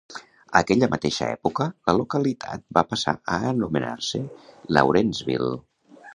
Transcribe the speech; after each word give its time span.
Aquella 0.59 0.87
mateixa 0.93 1.27
època, 1.33 1.67
la 1.91 1.95
localitat 1.99 2.65
va 2.79 2.85
passar 2.95 3.15
a 3.35 3.37
anomenar-se 3.53 4.25
"Lawrenceville". 4.79 5.55